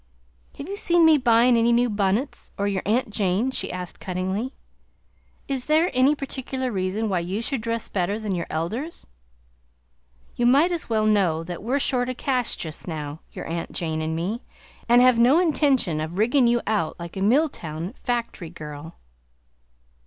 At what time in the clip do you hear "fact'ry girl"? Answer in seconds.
18.03-18.95